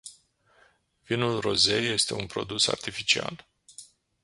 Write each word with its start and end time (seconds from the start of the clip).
Vinul 1.05 1.39
rosé 1.39 1.73
este 1.73 2.13
un 2.13 2.25
produs 2.25 2.67
artificial. 2.67 3.47